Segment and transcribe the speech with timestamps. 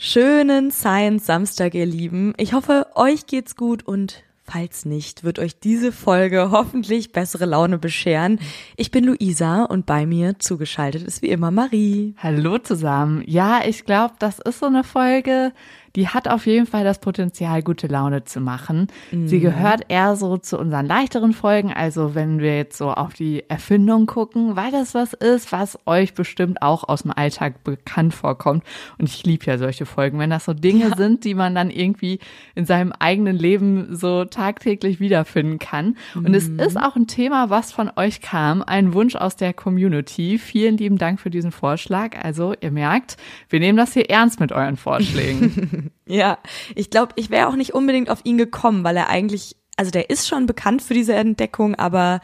[0.00, 2.32] Schönen Science Samstag, ihr Lieben.
[2.36, 7.78] Ich hoffe, euch geht's gut und falls nicht, wird euch diese Folge hoffentlich bessere Laune
[7.78, 8.38] bescheren.
[8.76, 12.14] Ich bin Luisa und bei mir zugeschaltet ist wie immer Marie.
[12.18, 13.24] Hallo zusammen.
[13.26, 15.52] Ja, ich glaube, das ist so eine Folge,
[15.98, 18.86] die hat auf jeden Fall das Potenzial, gute Laune zu machen.
[19.10, 19.26] Mhm.
[19.26, 23.42] Sie gehört eher so zu unseren leichteren Folgen, also wenn wir jetzt so auf die
[23.48, 28.62] Erfindung gucken, weil das was ist, was euch bestimmt auch aus dem Alltag bekannt vorkommt.
[28.98, 30.96] Und ich liebe ja solche Folgen, wenn das so Dinge ja.
[30.96, 32.20] sind, die man dann irgendwie
[32.54, 35.96] in seinem eigenen Leben so tagtäglich wiederfinden kann.
[36.14, 36.34] Und mhm.
[36.34, 40.38] es ist auch ein Thema, was von euch kam, ein Wunsch aus der Community.
[40.38, 42.16] Vielen lieben Dank für diesen Vorschlag.
[42.22, 43.16] Also ihr merkt,
[43.48, 45.86] wir nehmen das hier ernst mit euren Vorschlägen.
[46.06, 46.38] Ja,
[46.74, 50.08] ich glaube, ich wäre auch nicht unbedingt auf ihn gekommen, weil er eigentlich, also der
[50.08, 52.20] ist schon bekannt für diese Entdeckung, aber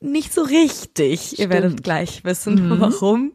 [0.00, 1.20] nicht so richtig.
[1.22, 1.38] Stimmt.
[1.38, 2.80] Ihr werdet gleich wissen, mhm.
[2.80, 3.32] warum.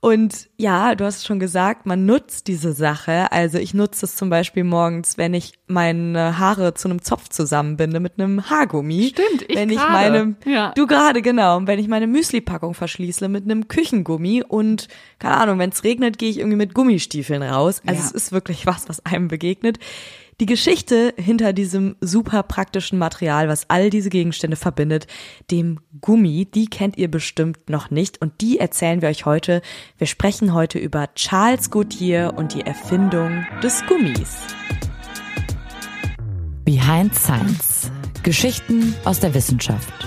[0.00, 3.32] Und ja, du hast schon gesagt, man nutzt diese Sache.
[3.32, 8.00] Also ich nutze es zum Beispiel morgens, wenn ich meine Haare zu einem Zopf zusammenbinde
[8.00, 9.12] mit einem Haargummi.
[9.14, 10.72] Stimmt, ich Wenn ich meine, ja.
[10.76, 14.88] du gerade genau, und wenn ich meine Müsli-Packung verschließe mit einem Küchengummi und
[15.18, 17.80] keine Ahnung, wenn es regnet, gehe ich irgendwie mit Gummistiefeln raus.
[17.86, 18.06] Also ja.
[18.06, 19.78] es ist wirklich was, was einem begegnet.
[20.38, 25.06] Die Geschichte hinter diesem super praktischen Material, was all diese Gegenstände verbindet,
[25.50, 29.62] dem Gummi, die kennt ihr bestimmt noch nicht und die erzählen wir euch heute.
[29.96, 34.36] Wir sprechen heute über Charles Goodyear und die Erfindung des Gummis.
[36.66, 37.90] Behind Science.
[38.22, 40.06] Geschichten aus der Wissenschaft.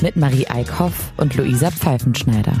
[0.00, 2.54] Mit Marie Eickhoff und Luisa Pfeifenschneider.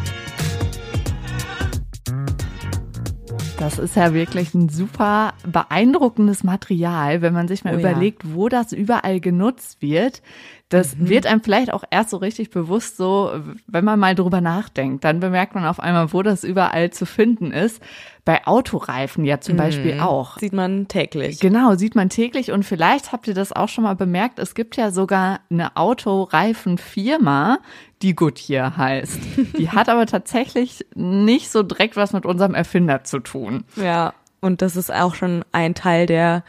[3.60, 8.30] Das ist ja wirklich ein super beeindruckendes Material, wenn man sich mal oh, überlegt, ja.
[8.32, 10.22] wo das überall genutzt wird.
[10.70, 11.08] Das mhm.
[11.08, 13.32] wird einem vielleicht auch erst so richtig bewusst, so,
[13.66, 15.04] wenn man mal drüber nachdenkt.
[15.04, 17.82] Dann bemerkt man auf einmal, wo das überall zu finden ist.
[18.24, 19.58] Bei Autoreifen ja zum mhm.
[19.58, 20.38] Beispiel auch.
[20.38, 21.40] Sieht man täglich.
[21.40, 22.52] Genau, sieht man täglich.
[22.52, 24.38] Und vielleicht habt ihr das auch schon mal bemerkt.
[24.38, 27.58] Es gibt ja sogar eine Autoreifenfirma,
[28.02, 29.18] die Goodyear heißt.
[29.58, 33.64] Die hat aber tatsächlich nicht so direkt was mit unserem Erfinder zu tun.
[33.74, 36.44] Ja, und das ist auch schon ein Teil der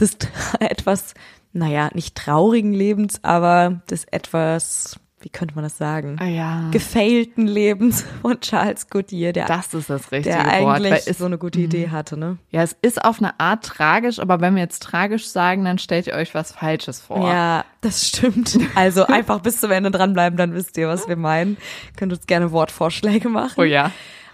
[0.00, 0.16] des
[0.60, 1.14] etwas,
[1.52, 6.16] naja, nicht traurigen Lebens, aber des etwas wie könnte man das sagen?
[6.18, 6.70] Ah, ja.
[6.70, 11.36] Gefailten Lebens von Charles Goodyear, der, das ist das richtige der Wort, eigentlich so eine
[11.36, 11.92] gute Idee mhm.
[11.92, 12.38] hatte, ne?
[12.50, 16.06] Ja, es ist auf eine Art tragisch, aber wenn wir jetzt tragisch sagen, dann stellt
[16.06, 17.28] ihr euch was Falsches vor.
[17.28, 18.58] Ja, das stimmt.
[18.74, 21.58] Also einfach bis zum Ende dranbleiben, dann wisst ihr, was wir meinen.
[21.96, 23.60] Könnt uns gerne Wortvorschläge machen.
[23.60, 23.92] Oh ja.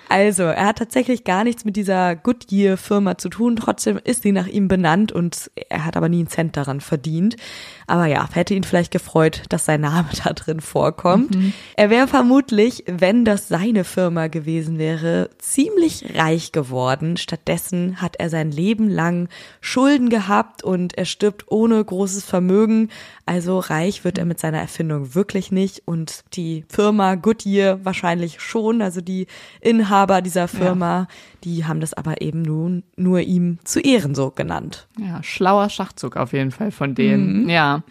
[0.08, 3.56] Also, er hat tatsächlich gar nichts mit dieser Goodyear-Firma zu tun.
[3.56, 7.36] Trotzdem ist sie nach ihm benannt und er hat aber nie einen Cent daran verdient.
[7.86, 11.34] Aber ja, hätte ihn vielleicht gefreut, dass sein Name da drin vorkommt.
[11.34, 11.52] Mhm.
[11.76, 17.16] Er wäre vermutlich, wenn das seine Firma gewesen wäre, ziemlich reich geworden.
[17.16, 19.28] Stattdessen hat er sein Leben lang
[19.60, 22.88] Schulden gehabt und er stirbt ohne großes Vermögen.
[23.24, 28.82] Also reich wird er mit seiner Erfindung wirklich nicht und die Firma Goodyear wahrscheinlich schon.
[28.82, 29.26] Also die
[29.60, 31.06] Inhaber dieser Firma, ja.
[31.46, 34.88] Die haben das aber eben nun nur ihm zu Ehren so genannt.
[34.98, 37.44] Ja, schlauer Schachzug auf jeden Fall von denen.
[37.44, 37.48] Mhm.
[37.48, 37.84] Ja.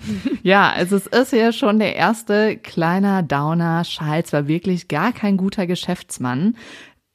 [0.44, 3.84] Ja, also es ist ja schon der erste kleiner Downer.
[3.84, 6.58] Charles war wirklich gar kein guter Geschäftsmann.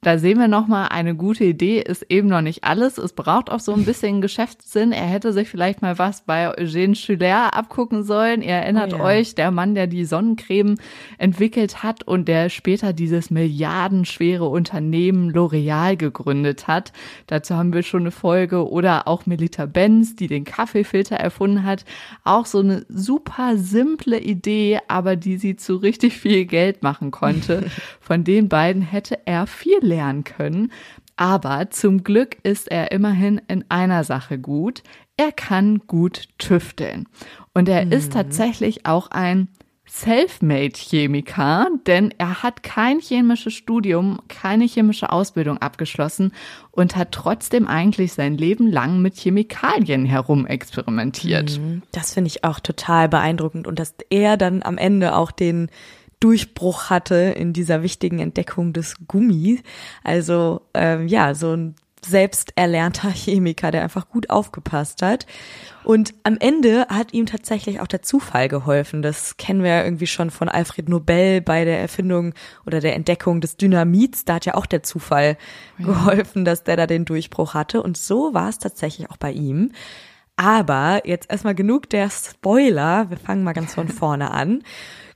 [0.02, 2.96] Da sehen wir nochmal, eine gute Idee ist eben noch nicht alles.
[2.96, 4.92] Es braucht auch so ein bisschen Geschäftssinn.
[4.92, 8.40] Er hätte sich vielleicht mal was bei Eugène Schuller abgucken sollen.
[8.40, 9.04] Ihr erinnert oh ja.
[9.04, 10.76] euch, der Mann, der die Sonnencreme
[11.18, 16.94] entwickelt hat und der später dieses milliardenschwere Unternehmen L'Oreal gegründet hat.
[17.26, 18.70] Dazu haben wir schon eine Folge.
[18.70, 21.84] Oder auch Melita Benz, die den Kaffeefilter erfunden hat.
[22.24, 27.66] Auch so eine super simple Idee, aber die sie zu richtig viel Geld machen konnte.
[28.00, 30.72] Von den beiden hätte er viel lernen können.
[31.16, 34.82] Aber zum Glück ist er immerhin in einer Sache gut.
[35.18, 37.06] Er kann gut tüfteln.
[37.52, 37.92] Und er mhm.
[37.92, 39.48] ist tatsächlich auch ein
[39.90, 46.32] Selfmade-Chemiker, denn er hat kein chemisches Studium, keine chemische Ausbildung abgeschlossen
[46.70, 51.58] und hat trotzdem eigentlich sein Leben lang mit Chemikalien herumexperimentiert.
[51.58, 51.82] Mhm.
[51.90, 55.68] Das finde ich auch total beeindruckend und dass er dann am Ende auch den
[56.20, 59.60] Durchbruch hatte in dieser wichtigen Entdeckung des Gummis.
[60.04, 61.74] Also ähm, ja, so ein
[62.04, 65.26] selbst erlernter Chemiker, der einfach gut aufgepasst hat.
[65.82, 69.02] Und am Ende hat ihm tatsächlich auch der Zufall geholfen.
[69.02, 72.34] Das kennen wir ja irgendwie schon von Alfred Nobel bei der Erfindung
[72.66, 74.24] oder der Entdeckung des Dynamits.
[74.24, 75.36] Da hat ja auch der Zufall
[75.78, 75.86] ja.
[75.86, 77.82] geholfen, dass der da den Durchbruch hatte.
[77.82, 79.72] Und so war es tatsächlich auch bei ihm.
[80.36, 83.10] Aber jetzt erstmal genug der Spoiler.
[83.10, 84.62] Wir fangen mal ganz von vorne an.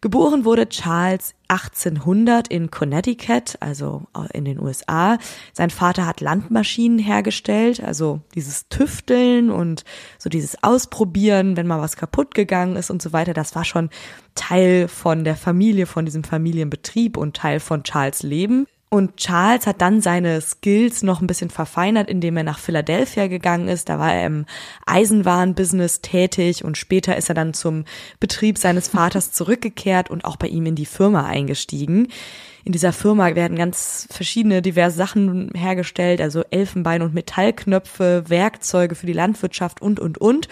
[0.05, 4.03] Geboren wurde Charles 1800 in Connecticut, also
[4.35, 5.17] in den USA.
[5.55, 9.83] Sein Vater hat Landmaschinen hergestellt, also dieses Tüfteln und
[10.19, 13.33] so dieses Ausprobieren, wenn mal was kaputt gegangen ist und so weiter.
[13.33, 13.89] Das war schon
[14.35, 18.67] Teil von der Familie, von diesem Familienbetrieb und Teil von Charles Leben.
[18.95, 23.67] Und Charles hat dann seine Skills noch ein bisschen verfeinert, indem er nach Philadelphia gegangen
[23.67, 23.89] ist.
[23.89, 24.47] Da war er im
[24.87, 27.87] Eisenwarenbusiness tätig und später ist er dann zum
[28.21, 32.07] Betrieb seines Vaters zurückgekehrt und auch bei ihm in die Firma eingestiegen.
[32.63, 39.07] In dieser Firma werden ganz verschiedene diverse Sachen hergestellt, also Elfenbein und Metallknöpfe, Werkzeuge für
[39.07, 40.47] die Landwirtschaft und, und, und.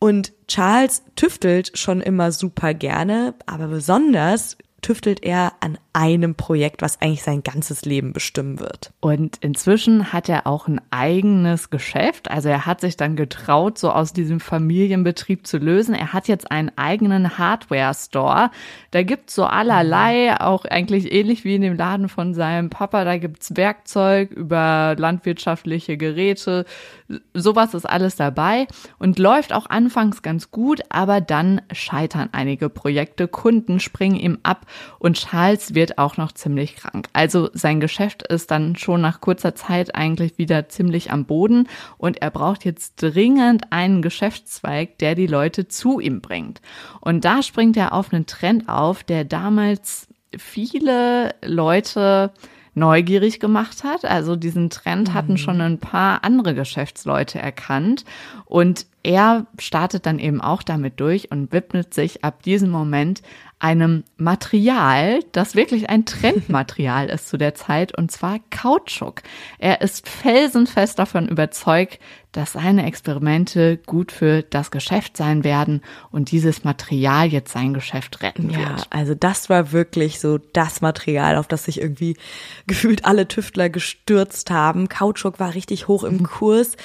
[0.00, 7.00] Und Charles tüftelt schon immer super gerne, aber besonders tüftelt er an einem Projekt, was
[7.00, 8.92] eigentlich sein ganzes Leben bestimmen wird.
[9.00, 12.30] Und inzwischen hat er auch ein eigenes Geschäft.
[12.30, 15.94] Also er hat sich dann getraut, so aus diesem Familienbetrieb zu lösen.
[15.94, 18.50] Er hat jetzt einen eigenen Hardware-Store.
[18.90, 23.04] Da gibt's so allerlei, auch eigentlich ähnlich wie in dem Laden von seinem Papa.
[23.04, 26.66] Da gibt's Werkzeug über landwirtschaftliche Geräte.
[27.32, 28.66] Sowas ist alles dabei
[28.98, 33.26] und läuft auch anfangs ganz gut, aber dann scheitern einige Projekte.
[33.28, 34.66] Kunden springen ihm ab
[34.98, 37.08] und Charles wird wird auch noch ziemlich krank.
[37.12, 42.20] Also sein Geschäft ist dann schon nach kurzer Zeit eigentlich wieder ziemlich am Boden und
[42.20, 46.60] er braucht jetzt dringend einen Geschäftszweig, der die Leute zu ihm bringt.
[47.00, 52.32] Und da springt er auf einen Trend auf, der damals viele Leute
[52.74, 54.04] neugierig gemacht hat.
[54.04, 55.38] Also diesen Trend hatten mhm.
[55.38, 58.04] schon ein paar andere Geschäftsleute erkannt
[58.44, 63.22] und er startet dann eben auch damit durch und widmet sich ab diesem Moment
[63.60, 69.22] einem Material, das wirklich ein Trendmaterial ist zu der Zeit, und zwar Kautschuk.
[69.58, 71.98] Er ist felsenfest davon überzeugt,
[72.30, 75.82] dass seine Experimente gut für das Geschäft sein werden
[76.12, 78.60] und dieses Material jetzt sein Geschäft retten wird.
[78.60, 82.16] Ja, also das war wirklich so das Material, auf das sich irgendwie
[82.68, 84.88] gefühlt alle Tüftler gestürzt haben.
[84.88, 86.76] Kautschuk war richtig hoch im Kurs,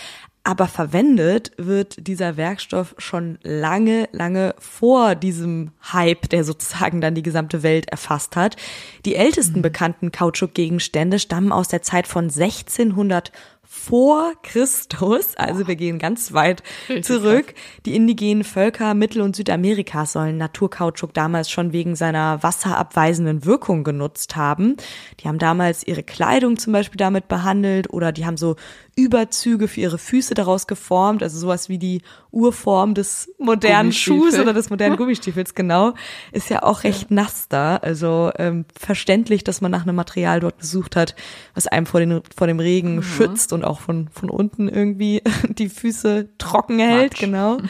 [0.46, 7.24] aber verwendet wird dieser Werkstoff schon lange, lange vor diesem Hype, der sozusagen dann die
[7.24, 8.58] gesamte Welt erfasst hat.
[9.06, 9.64] Die ältesten mhm.
[9.64, 13.32] bekannten Kautschukgegenstände stammen aus der Zeit von 1600
[13.76, 16.62] vor Christus, also wir gehen ganz weit
[17.02, 17.56] zurück.
[17.88, 24.36] Die indigenen Völker Mittel- und Südamerikas sollen Naturkautschuk damals schon wegen seiner wasserabweisenden Wirkung genutzt
[24.36, 24.78] haben.
[25.20, 28.56] Die haben damals ihre Kleidung zum Beispiel damit behandelt oder die haben so
[28.96, 34.54] Überzüge für ihre Füße daraus geformt, also sowas wie die Urform des modernen Schuhs oder
[34.54, 35.94] des modernen Gummistiefels, genau,
[36.32, 37.16] ist ja auch recht ja.
[37.16, 37.78] nass da.
[37.78, 41.16] Also ähm, verständlich, dass man nach einem Material dort gesucht hat,
[41.54, 43.04] was einem vor, den, vor dem Regen mhm.
[43.04, 47.20] schützt und auch von, von unten irgendwie die Füße trocken hält, Matsch.
[47.22, 47.58] genau.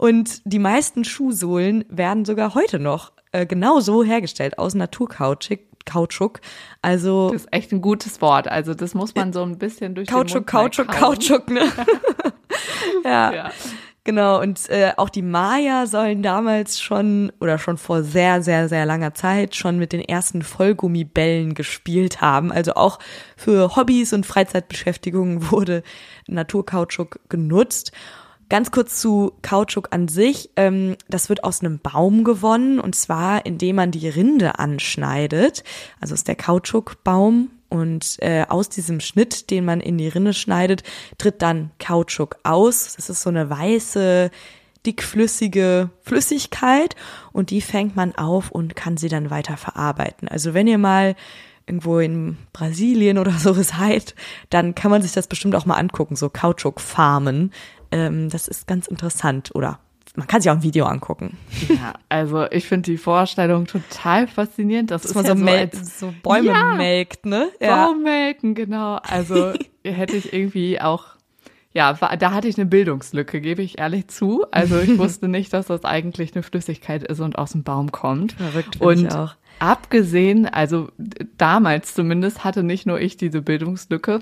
[0.00, 5.58] Und die meisten Schuhsohlen werden sogar heute noch äh, genauso hergestellt aus Naturkautschuk.
[5.84, 6.40] Kautschuk.
[6.82, 8.46] Also das ist echt ein gutes Wort.
[8.46, 11.62] Also das muss man so ein bisschen durch Kautschuk, den Mund Kautschuk, Kautschuk, ne?
[13.04, 13.32] ja.
[13.32, 13.50] ja.
[14.08, 18.86] Genau, und äh, auch die Maya sollen damals schon oder schon vor sehr, sehr, sehr
[18.86, 22.50] langer Zeit schon mit den ersten Vollgummibällen gespielt haben.
[22.50, 23.00] Also auch
[23.36, 25.82] für Hobbys und Freizeitbeschäftigungen wurde
[26.26, 27.92] Naturkautschuk genutzt.
[28.48, 30.48] Ganz kurz zu Kautschuk an sich.
[30.56, 35.64] Ähm, das wird aus einem Baum gewonnen und zwar indem man die Rinde anschneidet.
[36.00, 40.82] Also ist der Kautschukbaum und äh, aus diesem Schnitt, den man in die Rinde schneidet,
[41.18, 42.94] tritt dann Kautschuk aus.
[42.96, 44.30] Das ist so eine weiße,
[44.86, 46.96] dickflüssige Flüssigkeit
[47.32, 50.28] und die fängt man auf und kann sie dann weiter verarbeiten.
[50.28, 51.14] Also wenn ihr mal
[51.66, 54.14] irgendwo in Brasilien oder so seid,
[54.50, 57.52] dann kann man sich das bestimmt auch mal angucken, so Kautschukfarmen.
[57.90, 59.78] Ähm, das ist ganz interessant oder
[60.18, 61.36] man kann sich auch ein Video angucken.
[61.68, 64.90] Ja, also ich finde die Vorstellung total faszinierend.
[64.90, 67.48] Das Dass ist man so, ja so, als, so Bäume ja, melkt, ne?
[67.60, 67.86] Ja.
[67.86, 68.96] Baummelken, genau.
[68.96, 69.52] Also
[69.84, 71.04] hätte ich irgendwie auch
[71.72, 74.44] ja, da hatte ich eine Bildungslücke, gebe ich ehrlich zu.
[74.50, 78.32] Also ich wusste nicht, dass das eigentlich eine Flüssigkeit ist und aus dem Baum kommt.
[78.32, 79.36] Verrückt und ich auch.
[79.60, 80.88] Abgesehen, also
[81.36, 84.20] damals zumindest hatte nicht nur ich diese Bildungslücke,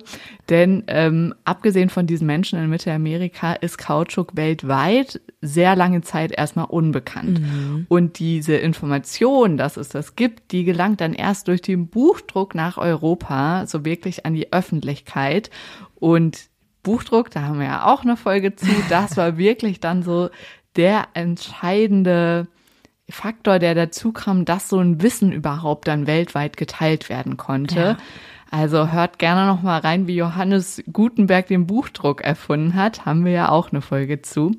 [0.48, 6.66] denn ähm, abgesehen von diesen Menschen in Mittelamerika ist Kautschuk weltweit sehr lange Zeit erstmal
[6.66, 7.40] unbekannt.
[7.40, 7.86] Mhm.
[7.88, 12.78] Und diese Information, dass es das gibt, die gelangt dann erst durch den Buchdruck nach
[12.78, 15.50] Europa, so wirklich an die Öffentlichkeit.
[15.96, 16.48] Und
[16.82, 20.30] Buchdruck, da haben wir ja auch eine Folge zu, das war wirklich dann so
[20.76, 22.48] der entscheidende
[23.08, 27.80] Faktor, der dazu kam, dass so ein Wissen überhaupt dann weltweit geteilt werden konnte.
[27.80, 27.96] Ja.
[28.50, 33.04] Also hört gerne noch mal rein, wie Johannes Gutenberg den Buchdruck erfunden hat.
[33.04, 34.52] Haben wir ja auch eine Folge zu.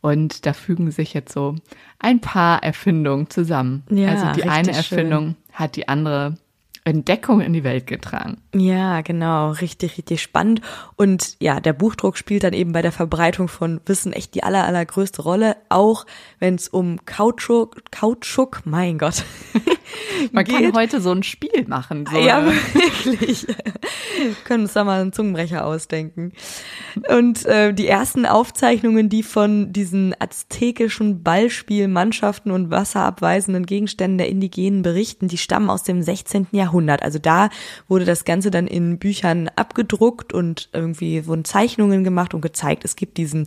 [0.00, 1.56] Und da fügen sich jetzt so
[1.98, 3.82] ein paar Erfindungen zusammen.
[3.90, 5.36] Ja, also die eine Erfindung schön.
[5.52, 6.36] hat die andere
[6.84, 8.38] Entdeckung in die Welt getragen.
[8.54, 10.62] Ja, genau, richtig, richtig spannend.
[10.96, 14.64] Und ja, der Buchdruck spielt dann eben bei der Verbreitung von Wissen echt die aller,
[14.64, 16.06] allergrößte Rolle, auch
[16.38, 19.24] wenn es um Kautschuk, Kautschuk, mein Gott.
[20.32, 20.54] Man geht.
[20.54, 22.06] kann heute so ein Spiel machen.
[22.10, 22.18] So.
[22.18, 22.44] Ja,
[22.74, 23.46] wirklich.
[24.44, 26.32] können uns da mal einen Zungenbrecher ausdenken.
[27.08, 34.82] Und äh, die ersten Aufzeichnungen, die von diesen aztekischen Ballspielmannschaften und wasserabweisenden Gegenständen der Indigenen
[34.82, 36.48] berichten, die stammen aus dem 16.
[36.52, 36.69] Jahrhundert.
[37.02, 37.50] Also da
[37.88, 42.96] wurde das Ganze dann in Büchern abgedruckt und irgendwie wurden Zeichnungen gemacht und gezeigt, es
[42.96, 43.46] gibt diesen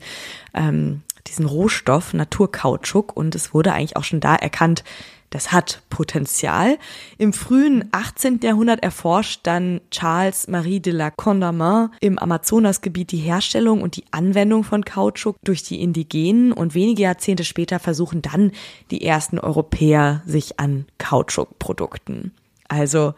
[0.53, 4.83] ähm, diesen Rohstoff Naturkautschuk und es wurde eigentlich auch schon da erkannt,
[5.33, 6.77] das hat Potenzial.
[7.17, 8.41] Im frühen 18.
[8.43, 14.63] Jahrhundert erforscht dann Charles Marie de la Condamine im Amazonasgebiet die Herstellung und die Anwendung
[14.63, 18.51] von Kautschuk durch die Indigenen und wenige Jahrzehnte später versuchen dann
[18.91, 22.31] die ersten Europäer sich an Kautschukprodukten.
[22.67, 23.13] Also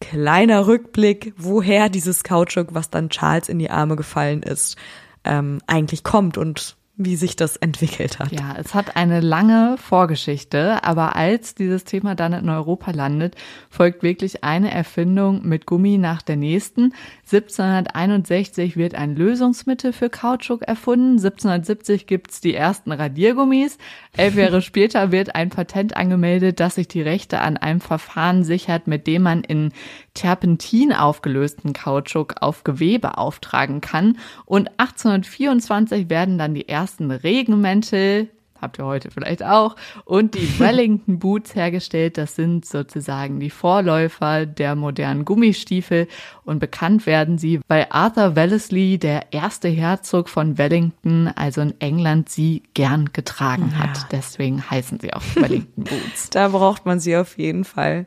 [0.00, 4.76] kleiner Rückblick, woher dieses Kautschuk, was dann Charles in die Arme gefallen ist,
[5.24, 8.30] ähm, eigentlich kommt und wie sich das entwickelt hat.
[8.30, 13.36] Ja, es hat eine lange Vorgeschichte, aber als dieses Thema dann in Europa landet,
[13.70, 16.92] folgt wirklich eine Erfindung mit Gummi nach der nächsten.
[17.32, 21.12] 1761 wird ein Lösungsmittel für Kautschuk erfunden.
[21.12, 23.78] 1770 gibt's die ersten Radiergummis.
[24.14, 28.86] Elf Jahre später wird ein Patent angemeldet, das sich die Rechte an einem Verfahren sichert,
[28.86, 29.72] mit dem man in
[30.14, 34.18] Terpentin aufgelösten Kautschuk auf Gewebe auftragen kann.
[34.44, 38.28] Und 1824 werden dann die ersten Regenmäntel
[38.60, 42.18] habt ihr heute vielleicht auch, und die Wellington Boots hergestellt.
[42.18, 46.08] Das sind sozusagen die Vorläufer der modernen Gummistiefel
[46.44, 52.28] und bekannt werden sie, weil Arthur Wellesley, der erste Herzog von Wellington, also in England,
[52.28, 53.96] sie gern getragen hat.
[53.96, 54.08] Ja.
[54.12, 56.30] Deswegen heißen sie auch Wellington Boots.
[56.30, 58.06] da braucht man sie auf jeden Fall.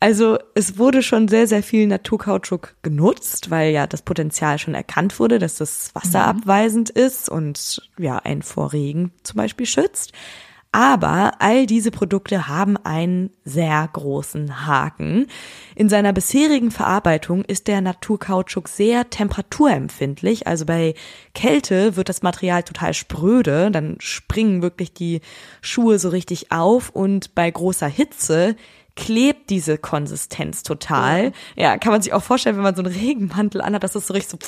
[0.00, 5.18] Also es wurde schon sehr, sehr viel Naturkautschuk genutzt, weil ja das Potenzial schon erkannt
[5.20, 7.02] wurde, dass das wasserabweisend mhm.
[7.02, 10.12] ist und ja, ein vor Regen zum Beispiel schützt unterstützt.
[10.74, 15.26] Aber all diese Produkte haben einen sehr großen Haken.
[15.74, 20.46] In seiner bisherigen Verarbeitung ist der Naturkautschuk sehr temperaturempfindlich.
[20.46, 20.94] Also bei
[21.34, 25.20] Kälte wird das Material total spröde, dann springen wirklich die
[25.60, 28.56] Schuhe so richtig auf und bei großer Hitze
[28.96, 31.32] klebt diese Konsistenz total.
[31.54, 34.14] Ja, kann man sich auch vorstellen, wenn man so einen Regenmantel anhat, dass das so
[34.14, 34.38] richtig so,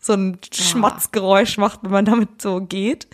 [0.00, 3.06] so ein Schmotzgeräusch macht, wenn man damit so geht.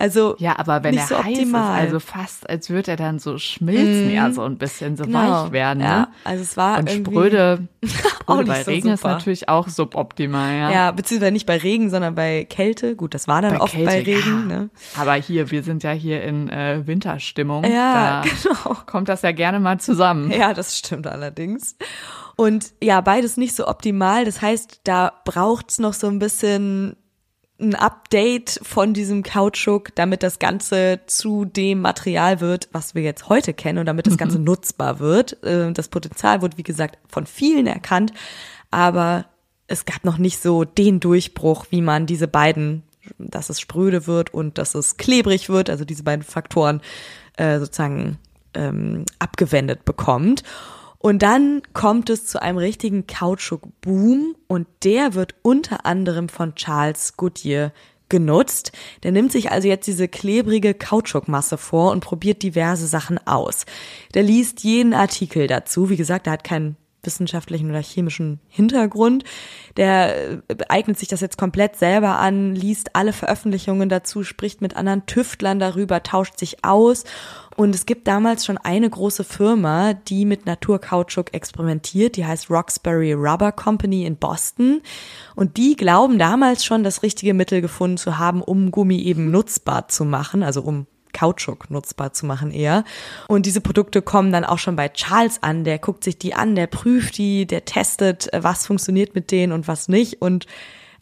[0.00, 1.78] Also ja, aber wenn er so heiß optimal.
[1.78, 4.14] ist, also fast als würde er dann so schmilzen, mm.
[4.14, 5.44] ja so ein bisschen so genau.
[5.44, 5.80] weich werden.
[5.80, 5.84] Ne?
[5.84, 7.68] Ja, also es war und spröde.
[8.26, 8.94] auch bei so Regen super.
[8.94, 10.54] ist natürlich auch suboptimal.
[10.54, 10.70] Ja.
[10.70, 12.96] ja, beziehungsweise nicht bei Regen, sondern bei Kälte.
[12.96, 14.48] Gut, das war dann bei oft Kälte, bei Regen.
[14.48, 14.58] Ja.
[14.60, 14.70] Ne?
[14.98, 17.64] Aber hier, wir sind ja hier in äh, Winterstimmung.
[17.64, 18.76] Ja, da genau.
[18.86, 20.30] Kommt das ja gerne mal zusammen.
[20.30, 21.76] Ja, das stimmt allerdings.
[22.40, 24.24] Und ja, beides nicht so optimal.
[24.24, 26.96] Das heißt, da braucht's noch so ein bisschen
[27.60, 33.28] ein Update von diesem Kautschuk, damit das Ganze zu dem Material wird, was wir jetzt
[33.28, 34.44] heute kennen und damit das Ganze mhm.
[34.44, 35.42] nutzbar wird.
[35.44, 38.14] Äh, das Potenzial wurde, wie gesagt, von vielen erkannt,
[38.70, 39.26] aber
[39.66, 42.84] es gab noch nicht so den Durchbruch, wie man diese beiden,
[43.18, 46.80] dass es spröde wird und dass es klebrig wird, also diese beiden Faktoren
[47.36, 48.16] äh, sozusagen
[48.54, 50.42] ähm, abgewendet bekommt.
[51.02, 57.16] Und dann kommt es zu einem richtigen Kautschuk-Boom und der wird unter anderem von Charles
[57.16, 57.72] Goodyear
[58.10, 58.72] genutzt.
[59.02, 63.64] Der nimmt sich also jetzt diese klebrige Kautschukmasse vor und probiert diverse Sachen aus.
[64.12, 65.88] Der liest jeden Artikel dazu.
[65.88, 69.24] Wie gesagt, er hat keinen wissenschaftlichen oder chemischen Hintergrund.
[69.76, 70.38] Der äh,
[70.68, 75.58] eignet sich das jetzt komplett selber an, liest alle Veröffentlichungen dazu, spricht mit anderen Tüftlern
[75.58, 77.04] darüber, tauscht sich aus.
[77.56, 82.16] Und es gibt damals schon eine große Firma, die mit Naturkautschuk experimentiert.
[82.16, 84.80] Die heißt Roxbury Rubber Company in Boston.
[85.36, 89.88] Und die glauben damals schon, das richtige Mittel gefunden zu haben, um Gummi eben nutzbar
[89.88, 92.84] zu machen, also um Kautschuk nutzbar zu machen eher.
[93.28, 95.64] Und diese Produkte kommen dann auch schon bei Charles an.
[95.64, 99.52] Der guckt sich die an, der prüft die, der testet, äh, was funktioniert mit denen
[99.52, 100.46] und was nicht und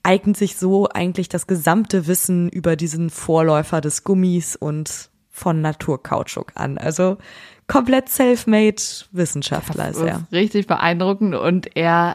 [0.02, 6.52] eignet sich so eigentlich das gesamte Wissen über diesen Vorläufer des Gummis und von Naturkautschuk
[6.54, 6.78] an.
[6.78, 7.18] Also
[7.66, 10.26] komplett self-made Wissenschaftler ist er.
[10.32, 12.14] Richtig beeindruckend und er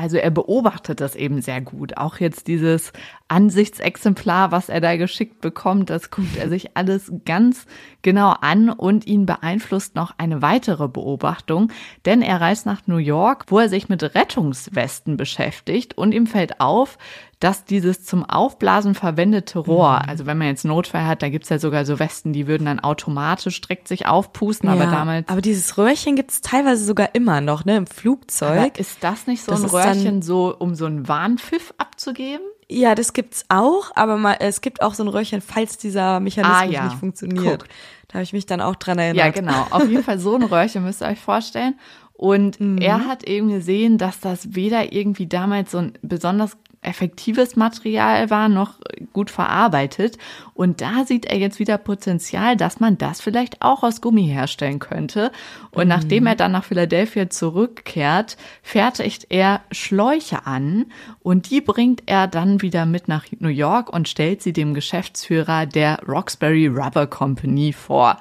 [0.00, 1.98] also er beobachtet das eben sehr gut.
[1.98, 2.92] Auch jetzt dieses
[3.28, 7.66] Ansichtsexemplar, was er da geschickt bekommt, das guckt er sich alles ganz
[8.00, 11.70] genau an und ihn beeinflusst noch eine weitere Beobachtung,
[12.06, 16.60] denn er reist nach New York, wo er sich mit Rettungswesten beschäftigt und ihm fällt
[16.60, 16.96] auf,
[17.40, 20.08] dass dieses zum Aufblasen verwendete Rohr, mhm.
[20.08, 22.80] also wenn man jetzt Notfall hat, da gibt's ja sogar so Westen, die würden dann
[22.80, 25.28] automatisch direkt sich aufpusten, ja, aber damals.
[25.28, 28.78] Aber dieses Röhrchen gibt's teilweise sogar immer noch, ne, im Flugzeug.
[28.78, 32.44] Ist das nicht so das ein Röhrchen so, um so einen Warnpfiff abzugeben?
[32.68, 36.60] Ja, das gibt's auch, aber mal, es gibt auch so ein Röhrchen, falls dieser Mechanismus
[36.60, 36.84] ah, ja.
[36.84, 37.62] nicht funktioniert.
[37.62, 37.68] Guck.
[38.08, 39.16] Da habe ich mich dann auch dran erinnert.
[39.16, 39.66] Ja, genau.
[39.70, 41.78] Auf jeden Fall so ein Röhrchen müsst ihr euch vorstellen.
[42.12, 42.78] Und mhm.
[42.78, 48.48] er hat eben gesehen, dass das weder irgendwie damals so ein besonders effektives Material war,
[48.48, 48.74] noch
[49.12, 50.16] gut verarbeitet.
[50.54, 54.78] Und da sieht er jetzt wieder Potenzial, dass man das vielleicht auch aus Gummi herstellen
[54.78, 55.30] könnte.
[55.70, 55.88] Und mhm.
[55.88, 60.86] nachdem er dann nach Philadelphia zurückkehrt, fertigt er Schläuche an
[61.20, 65.66] und die bringt er dann wieder mit nach New York und stellt sie dem Geschäftsführer
[65.66, 68.18] der Roxbury Rubber Company vor.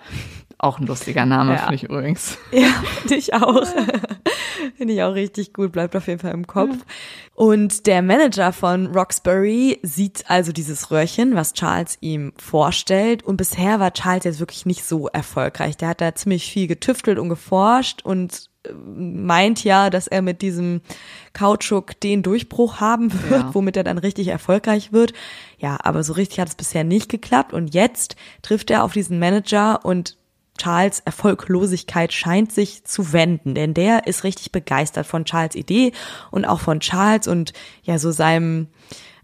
[0.62, 1.58] Auch ein lustiger Name, ja.
[1.62, 2.38] finde ich übrigens.
[2.52, 2.68] Ja,
[3.10, 3.66] ich auch.
[4.78, 6.76] finde ich auch richtig gut, bleibt auf jeden Fall im Kopf.
[6.76, 6.84] Ja.
[7.34, 13.24] Und der Manager von Roxbury sieht also dieses Röhrchen, was Charles ihm vorstellt.
[13.24, 15.78] Und bisher war Charles jetzt wirklich nicht so erfolgreich.
[15.78, 20.42] Der hat da ziemlich viel getüftelt und geforscht und äh, meint ja, dass er mit
[20.42, 20.82] diesem
[21.32, 23.54] Kautschuk den Durchbruch haben wird, ja.
[23.54, 25.14] womit er dann richtig erfolgreich wird.
[25.58, 27.54] Ja, aber so richtig hat es bisher nicht geklappt.
[27.54, 30.19] Und jetzt trifft er auf diesen Manager und
[30.60, 35.94] Charles Erfolglosigkeit scheint sich zu wenden, denn der ist richtig begeistert von Charles Idee
[36.32, 38.68] und auch von Charles und ja so seinem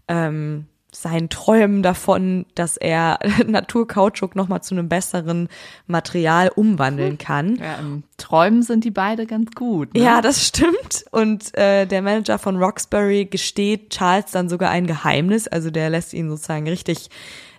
[0.08, 0.66] ähm,
[1.02, 5.48] seinen Träumen davon, dass er Naturkautschuk nochmal zu einem besseren
[5.86, 7.18] Material umwandeln hm.
[7.18, 7.56] kann.
[7.56, 7.78] Ja,
[8.16, 9.94] Träumen sind die beide ganz gut.
[9.94, 10.00] Ne?
[10.00, 11.04] Ja, das stimmt.
[11.10, 15.48] Und äh, der Manager von Roxbury gesteht Charles dann sogar ein Geheimnis.
[15.48, 17.10] Also der lässt ihn sozusagen richtig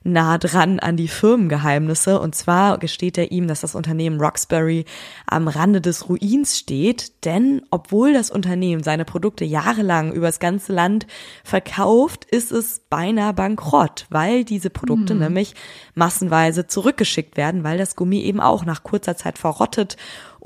[0.04, 2.20] nah dran an die Firmengeheimnisse.
[2.20, 4.86] Und zwar gesteht er ihm, dass das Unternehmen Roxbury
[5.25, 7.25] am Rande des Ruins steht.
[7.25, 11.08] Denn obwohl das Unternehmen seine Produkte jahrelang übers ganze Land
[11.44, 15.20] verkauft, ist es beinahe bankrott, weil diese Produkte hm.
[15.20, 15.56] nämlich
[15.96, 19.98] massenweise zurückgeschickt werden, weil das Gummi eben auch nach kurzer Zeit verrottet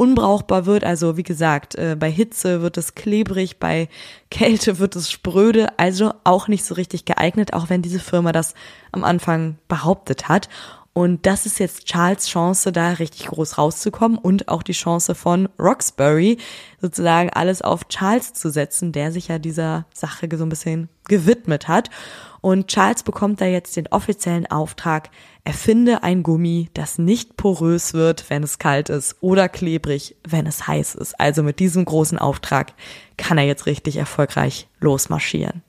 [0.01, 0.84] unbrauchbar wird.
[0.84, 3.88] Also wie gesagt, äh, bei Hitze wird es klebrig, bei
[4.31, 8.55] Kälte wird es spröde, also auch nicht so richtig geeignet, auch wenn diese Firma das
[8.91, 10.50] am Anfang behauptet hat.
[10.93, 15.48] Und das ist jetzt Charles Chance, da richtig groß rauszukommen und auch die Chance von
[15.57, 16.37] Roxbury,
[16.81, 21.70] sozusagen alles auf Charles zu setzen, der sich ja dieser Sache so ein bisschen gewidmet
[21.70, 21.89] hat.
[22.42, 25.11] Und Charles bekommt da jetzt den offiziellen Auftrag,
[25.46, 30.68] erfinde ein Gummi, das nicht porös wird, wenn es kalt ist oder klebrig, wenn es
[30.68, 31.18] heiß ist.
[31.18, 32.74] Also mit diesem großen Auftrag
[33.15, 35.63] kann er jetzt richtig erfolgreich losmarschieren.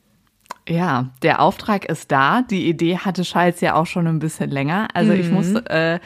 [0.67, 2.41] Ja, der Auftrag ist da.
[2.41, 4.87] Die Idee hatte Charles ja auch schon ein bisschen länger.
[4.93, 5.19] Also mhm.
[5.19, 5.99] ich musste äh,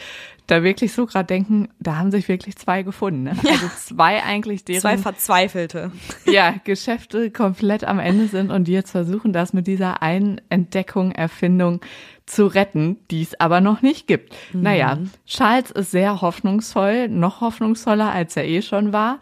[0.48, 3.24] da wirklich so gerade denken, da haben sich wirklich zwei gefunden.
[3.24, 3.36] Ne?
[3.44, 3.52] Ja.
[3.52, 5.92] Also zwei eigentlich deren zwei Verzweifelte.
[6.26, 11.12] Ja, Geschäfte komplett am Ende sind und die jetzt versuchen, das mit dieser einen Entdeckung,
[11.12, 11.82] Erfindung
[12.28, 14.36] zu retten, die es aber noch nicht gibt.
[14.54, 14.62] Mhm.
[14.62, 19.20] Naja, Charles ist sehr hoffnungsvoll, noch hoffnungsvoller, als er eh schon war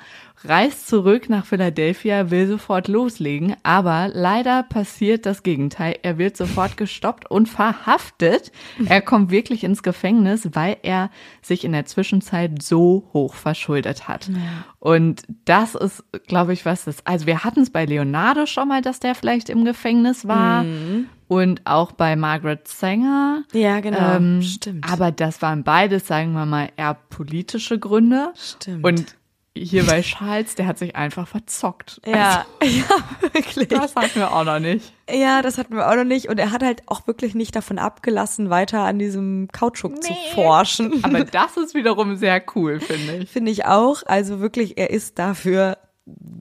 [0.48, 5.98] reist zurück nach Philadelphia, will sofort loslegen, aber leider passiert das Gegenteil.
[6.04, 8.52] Er wird sofort gestoppt und verhaftet.
[8.86, 11.10] Er kommt wirklich ins Gefängnis, weil er
[11.41, 14.28] sich in der Zwischenzeit so hoch verschuldet hat.
[14.28, 14.65] Ja.
[14.80, 17.06] Und das ist, glaube ich, was das.
[17.06, 20.63] Also wir hatten es bei Leonardo schon mal, dass der vielleicht im Gefängnis war.
[20.63, 21.08] Mhm.
[21.28, 23.44] Und auch bei Margaret Sanger.
[23.52, 24.16] Ja, genau.
[24.16, 24.90] Ähm, Stimmt.
[24.90, 28.32] Aber das waren beides, sagen wir mal, eher politische Gründe.
[28.36, 28.86] Stimmt.
[28.86, 29.16] Und
[29.58, 32.02] hier bei Charles, der hat sich einfach verzockt.
[32.06, 33.70] Ja, also, ja, wirklich.
[33.70, 34.92] Das hatten wir auch noch nicht.
[35.10, 36.28] Ja, das hatten wir auch noch nicht.
[36.28, 40.02] Und er hat halt auch wirklich nicht davon abgelassen, weiter an diesem Kautschuk nee.
[40.02, 41.04] zu forschen.
[41.04, 43.32] Aber das ist wiederum sehr cool, finde ich.
[43.32, 44.04] Finde ich auch.
[44.06, 45.78] Also wirklich, er ist dafür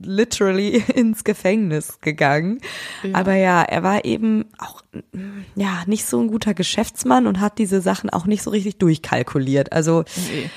[0.03, 2.59] literally ins Gefängnis gegangen.
[3.03, 3.15] Ja.
[3.15, 4.83] Aber ja, er war eben auch
[5.55, 9.73] ja nicht so ein guter Geschäftsmann und hat diese Sachen auch nicht so richtig durchkalkuliert.
[9.73, 10.49] Also nee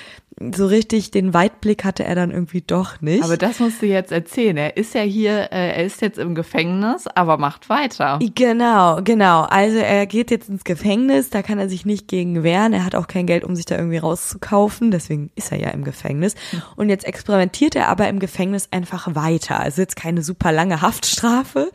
[0.55, 3.25] so richtig den Weitblick hatte er dann irgendwie doch nicht.
[3.25, 4.57] Aber das musst du jetzt erzählen.
[4.57, 8.19] Er ist ja hier, äh, er ist jetzt im Gefängnis, aber macht weiter.
[8.35, 9.43] Genau, genau.
[9.43, 12.73] Also er geht jetzt ins Gefängnis, da kann er sich nicht gegen wehren.
[12.73, 14.91] Er hat auch kein Geld, um sich da irgendwie rauszukaufen.
[14.91, 16.35] Deswegen ist er ja im Gefängnis.
[16.77, 19.61] Und jetzt experimentiert er aber im Gefängnis einfach weiter.
[19.61, 21.71] Also jetzt keine super lange Haftstrafe,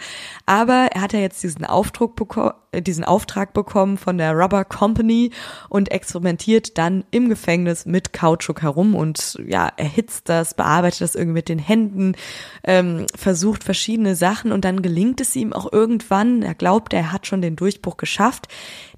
[0.46, 5.32] aber er hat ja jetzt diesen Auftrag, beko diesen Auftrag bekommen von der Rubber Company
[5.70, 11.34] und experimentiert dann im Gefängnis mit Kautschuk herum und ja, erhitzt das, bearbeitet das irgendwie
[11.34, 12.16] mit den Händen,
[12.64, 17.28] ähm, versucht verschiedene Sachen und dann gelingt es ihm auch irgendwann, er glaubt, er hat
[17.28, 18.48] schon den Durchbruch geschafft,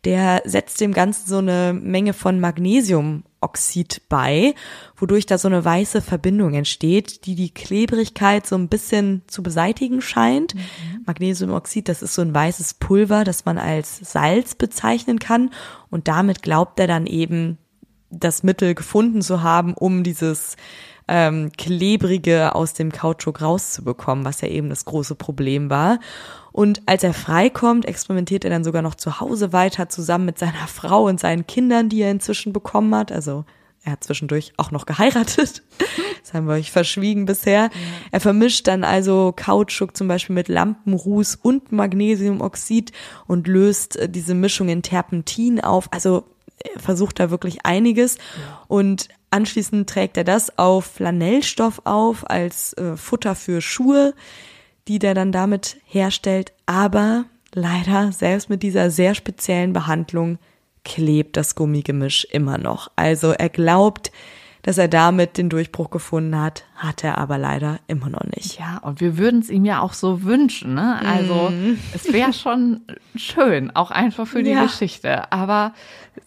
[0.05, 2.39] der setzt dem Ganzen so eine Menge von
[3.45, 4.55] Magnesiumoxid bei,
[4.97, 10.01] wodurch da so eine weiße Verbindung entsteht, die die Klebrigkeit so ein bisschen zu beseitigen
[10.01, 10.55] scheint.
[10.55, 11.03] Mhm.
[11.05, 15.51] Magnesiumoxid, das ist so ein weißes Pulver, das man als Salz bezeichnen kann
[15.89, 17.57] und damit glaubt er dann eben
[18.09, 20.55] das Mittel gefunden zu haben, um dieses
[21.07, 25.99] ähm, klebrige aus dem Kautschuk rauszubekommen, was ja eben das große Problem war.
[26.55, 30.67] Und als er freikommt, experimentiert er dann sogar noch zu Hause weiter zusammen mit seiner
[30.67, 33.11] Frau und seinen Kindern, die er inzwischen bekommen hat.
[33.11, 33.43] Also
[33.83, 35.63] er hat zwischendurch auch noch geheiratet.
[36.23, 37.69] Das haben wir euch verschwiegen bisher.
[38.11, 42.93] Er vermischt dann also Kautschuk zum Beispiel mit Lampenruß und Magnesiumoxid
[43.27, 45.87] und löst äh, diese Mischung in Terpentin auf.
[45.93, 46.23] Also
[46.57, 48.17] er versucht da wirklich einiges.
[48.67, 54.13] Und Anschließend trägt er das auf Flanellstoff auf als äh, Futter für Schuhe,
[54.87, 56.53] die der dann damit herstellt.
[56.65, 60.37] Aber leider, selbst mit dieser sehr speziellen Behandlung,
[60.83, 62.91] klebt das Gummigemisch immer noch.
[62.95, 64.11] Also er glaubt,
[64.65, 68.57] dass er damit den Durchbruch gefunden hat, hat er aber leider immer noch nicht.
[68.57, 70.99] Ja, und wir würden es ihm ja auch so wünschen, ne?
[71.05, 71.77] Also mm.
[71.93, 72.81] es wäre schon
[73.15, 74.63] schön, auch einfach für die ja.
[74.63, 75.31] Geschichte.
[75.31, 75.75] Aber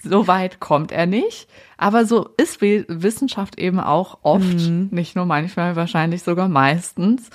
[0.04, 1.48] so weit kommt er nicht.
[1.78, 4.86] Aber so ist Wissenschaft eben auch oft, mm.
[4.92, 7.30] nicht nur manchmal, wahrscheinlich sogar meistens,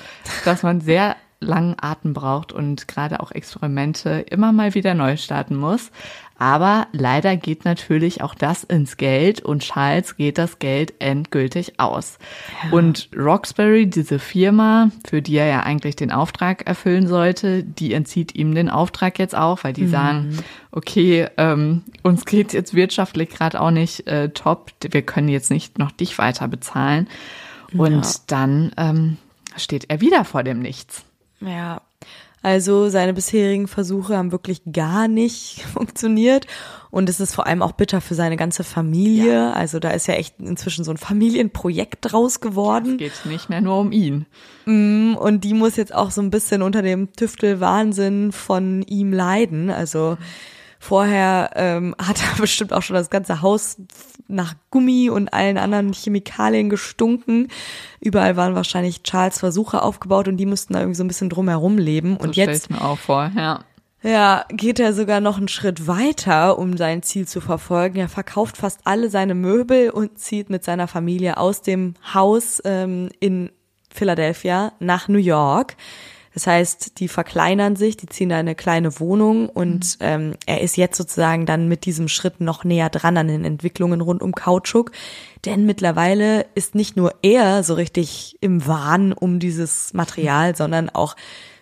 [0.45, 5.55] dass man sehr langen Atem braucht und gerade auch Experimente immer mal wieder neu starten
[5.55, 5.91] muss.
[6.43, 12.17] Aber leider geht natürlich auch das ins Geld und Charles geht das Geld endgültig aus.
[12.63, 12.77] Ja.
[12.77, 18.35] Und Roxbury, diese Firma, für die er ja eigentlich den Auftrag erfüllen sollte, die entzieht
[18.35, 19.91] ihm den Auftrag jetzt auch, weil die mhm.
[19.91, 20.37] sagen,
[20.71, 25.77] okay, ähm, uns geht jetzt wirtschaftlich gerade auch nicht äh, top, wir können jetzt nicht
[25.77, 27.07] noch dich weiter bezahlen.
[27.77, 28.11] Und ja.
[28.27, 29.17] dann ähm,
[29.55, 31.05] steht er wieder vor dem Nichts.
[31.45, 31.81] Ja,
[32.43, 36.45] also seine bisherigen Versuche haben wirklich gar nicht funktioniert.
[36.91, 39.33] Und es ist vor allem auch bitter für seine ganze Familie.
[39.33, 39.53] Ja.
[39.53, 42.91] Also da ist ja echt inzwischen so ein Familienprojekt draus geworden.
[42.91, 44.27] Es geht nicht mehr nur um ihn.
[44.65, 49.71] Mm, und die muss jetzt auch so ein bisschen unter dem Tüftelwahnsinn von ihm leiden.
[49.71, 50.17] Also
[50.83, 53.77] Vorher ähm, hat er bestimmt auch schon das ganze Haus
[54.27, 57.47] nach Gummi und allen anderen Chemikalien gestunken.
[58.01, 61.77] Überall waren wahrscheinlich Charles Versuche aufgebaut und die mussten da irgendwie so ein bisschen drumherum
[61.77, 62.17] leben.
[62.19, 63.63] So und jetzt mir auch vor, ja.
[64.01, 67.99] Ja, geht er sogar noch einen Schritt weiter, um sein Ziel zu verfolgen.
[67.99, 73.07] Er verkauft fast alle seine Möbel und zieht mit seiner Familie aus dem Haus ähm,
[73.21, 73.53] in
[73.89, 75.77] Philadelphia nach New York.
[76.33, 80.05] Das heißt, die verkleinern sich, die ziehen da eine kleine Wohnung und mhm.
[80.05, 84.01] ähm, er ist jetzt sozusagen dann mit diesem Schritt noch näher dran an den Entwicklungen
[84.01, 84.91] rund um Kautschuk.
[85.45, 91.15] Denn mittlerweile ist nicht nur er so richtig im Wahn um dieses Material, sondern auch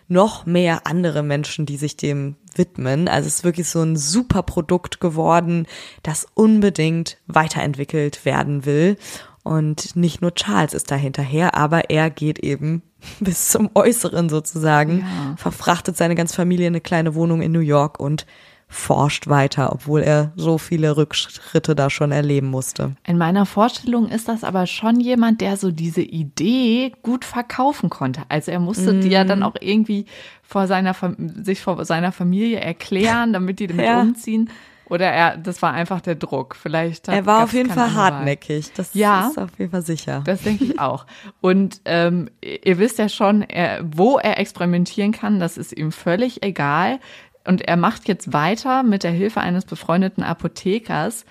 [0.08, 3.08] noch mehr andere Menschen, die sich dem widmen.
[3.08, 5.68] Also es ist wirklich so ein super Produkt geworden,
[6.04, 8.98] das unbedingt weiterentwickelt werden will.
[9.44, 12.84] Und nicht nur Charles ist da hinterher, aber er geht eben
[13.20, 15.36] bis zum Äußeren sozusagen, ja.
[15.38, 18.26] verfrachtet seine ganze Familie in eine kleine Wohnung in New York und
[18.72, 22.96] forscht weiter, obwohl er so viele Rückschritte da schon erleben musste.
[23.06, 28.22] In meiner Vorstellung ist das aber schon jemand, der so diese Idee gut verkaufen konnte.
[28.30, 29.02] Also er musste mm.
[29.02, 29.46] die ja dann mhm.
[29.46, 30.06] auch irgendwie
[30.42, 34.02] vor seiner, sich vor seiner Familie erklären, damit die damit ja.
[34.02, 34.50] umziehen.
[34.92, 36.54] Oder er, das war einfach der Druck.
[36.54, 37.08] Vielleicht.
[37.08, 38.74] Er war auf jeden Fall hartnäckig.
[38.74, 40.22] Das ja, ist auf jeden Fall sicher.
[40.26, 41.06] Das denke ich auch.
[41.40, 46.44] Und ähm, ihr wisst ja schon, er, wo er experimentieren kann, das ist ihm völlig
[46.44, 47.00] egal.
[47.48, 51.24] Und er macht jetzt weiter mit der Hilfe eines befreundeten Apothekers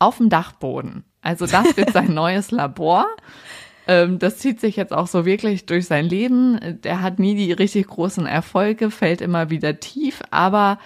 [0.00, 1.04] auf dem Dachboden.
[1.22, 3.06] Also das wird sein neues Labor.
[3.86, 6.80] Ähm, das zieht sich jetzt auch so wirklich durch sein Leben.
[6.82, 10.78] Der hat nie die richtig großen Erfolge, fällt immer wieder tief, aber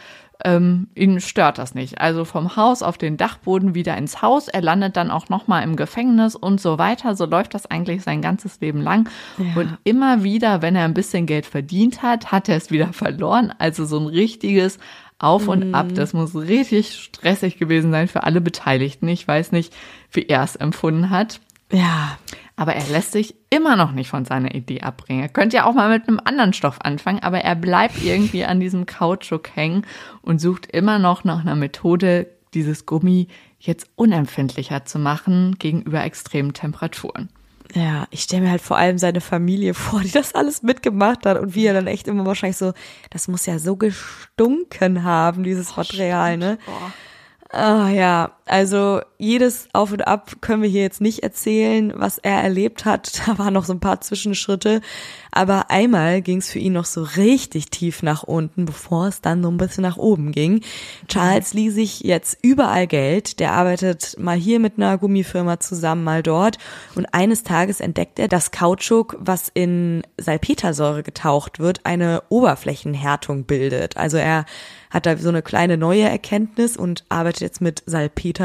[0.45, 2.01] ähm, ihn stört das nicht.
[2.01, 4.47] Also vom Haus auf den Dachboden wieder ins Haus.
[4.47, 7.17] Er landet dann auch nochmal im Gefängnis und so weiter.
[7.17, 9.09] So läuft das eigentlich sein ganzes Leben lang.
[9.37, 9.61] Ja.
[9.61, 13.53] Und immer wieder, wenn er ein bisschen Geld verdient hat, hat er es wieder verloren.
[13.59, 14.79] Also so ein richtiges
[15.19, 15.89] Auf und Ab.
[15.91, 15.95] Mhm.
[15.97, 19.09] Das muss richtig stressig gewesen sein für alle Beteiligten.
[19.09, 19.75] Ich weiß nicht,
[20.13, 21.41] wie er es empfunden hat.
[21.73, 22.17] Ja.
[22.59, 25.23] Aber er lässt sich immer noch nicht von seiner Idee abbringen.
[25.23, 28.59] Er könnte ja auch mal mit einem anderen Stoff anfangen, aber er bleibt irgendwie an
[28.59, 29.87] diesem Kautschuk hängen
[30.23, 33.29] und sucht immer noch nach einer Methode, dieses Gummi
[33.61, 37.29] jetzt unempfindlicher zu machen gegenüber extremen Temperaturen.
[37.75, 41.39] Ja, ich stelle mir halt vor allem seine Familie vor, die das alles mitgemacht hat
[41.39, 42.73] und wie er dann echt immer wahrscheinlich so,
[43.11, 46.43] das muss ja so gestunken haben, dieses oh, Material, stimmt.
[46.43, 46.59] ne?
[46.67, 46.93] Boah.
[47.51, 52.43] Ah ja, also jedes Auf und Ab können wir hier jetzt nicht erzählen, was er
[52.43, 53.21] erlebt hat.
[53.29, 54.81] Da waren noch so ein paar Zwischenschritte.
[55.33, 59.43] Aber einmal ging es für ihn noch so richtig tief nach unten, bevor es dann
[59.43, 60.63] so ein bisschen nach oben ging.
[61.09, 63.39] Charles lieh sich jetzt überall Geld.
[63.39, 66.57] Der arbeitet mal hier mit einer Gummifirma zusammen, mal dort.
[66.95, 73.97] Und eines Tages entdeckt er, dass Kautschuk, was in Salpetersäure getaucht wird, eine Oberflächenhärtung bildet.
[73.97, 74.47] Also er
[74.91, 78.38] hat da so eine kleine neue Erkenntnis und arbeitet jetzt mit Salpetersäure.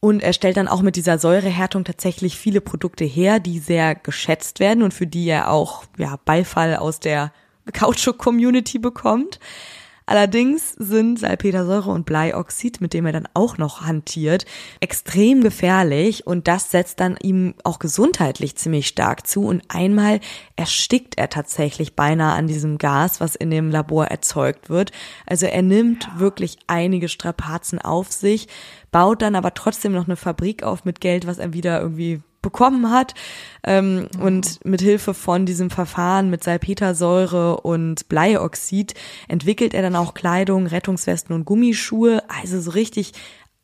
[0.00, 4.60] Und er stellt dann auch mit dieser Säurehärtung tatsächlich viele Produkte her, die sehr geschätzt
[4.60, 7.32] werden und für die er auch ja, Beifall aus der
[7.72, 9.38] Kautschuk-Community bekommt.
[10.10, 14.44] Allerdings sind Salpetersäure und Bleioxid, mit dem er dann auch noch hantiert,
[14.80, 20.18] extrem gefährlich und das setzt dann ihm auch gesundheitlich ziemlich stark zu und einmal
[20.56, 24.90] erstickt er tatsächlich beinahe an diesem Gas, was in dem Labor erzeugt wird.
[25.26, 26.18] Also er nimmt ja.
[26.18, 28.48] wirklich einige Strapazen auf sich,
[28.90, 32.90] baut dann aber trotzdem noch eine Fabrik auf mit Geld, was er wieder irgendwie bekommen
[32.90, 33.14] hat
[33.64, 34.22] ähm, mhm.
[34.22, 38.94] und mit Hilfe von diesem Verfahren mit Salpetersäure und Bleioxid
[39.28, 42.22] entwickelt er dann auch Kleidung, Rettungswesten und Gummischuhe.
[42.28, 43.12] Also so richtig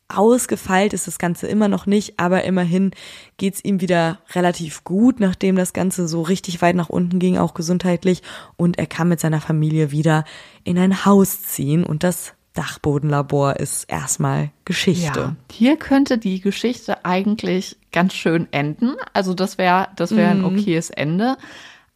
[0.09, 2.91] ausgefeilt ist das Ganze immer noch nicht, aber immerhin
[3.35, 7.53] geht's ihm wieder relativ gut, nachdem das Ganze so richtig weit nach unten ging, auch
[7.53, 8.21] gesundheitlich.
[8.55, 10.23] Und er kann mit seiner Familie wieder
[10.63, 15.19] in ein Haus ziehen und das Dachbodenlabor ist erstmal Geschichte.
[15.19, 18.95] Ja, hier könnte die Geschichte eigentlich ganz schön enden.
[19.13, 20.45] Also das wäre das wäre ein mhm.
[20.59, 21.37] okayes Ende.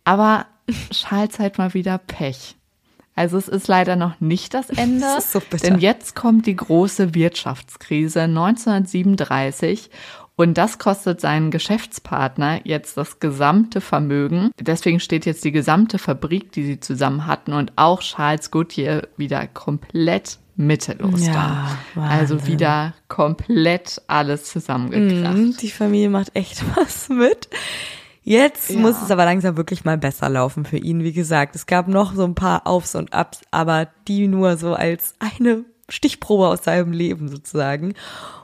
[0.04, 0.46] Aber
[0.92, 2.56] Charles halt mal wieder Pech.
[3.16, 7.16] Also es ist leider noch nicht das Ende, das so denn jetzt kommt die große
[7.16, 9.90] Wirtschaftskrise 1937
[10.36, 14.52] und das kostet seinen Geschäftspartner jetzt das gesamte Vermögen.
[14.60, 19.46] Deswegen steht jetzt die gesamte Fabrik, die sie zusammen hatten und auch Charles Goodyear wieder
[19.48, 22.02] komplett mittellos ja, da.
[22.02, 25.38] Also wieder komplett alles zusammengekracht.
[25.38, 27.50] Mm, die Familie macht echt was mit.
[28.24, 28.80] Jetzt ja.
[28.80, 31.04] muss es aber langsam wirklich mal besser laufen für ihn.
[31.04, 34.76] Wie gesagt, es gab noch so ein paar Aufs und Abs, aber die nur so
[34.76, 37.94] als eine Stichprobe aus seinem Leben sozusagen.